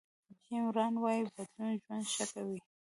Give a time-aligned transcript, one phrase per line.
[0.43, 2.59] جیم ران وایي بدلون ژوند ښه کوي.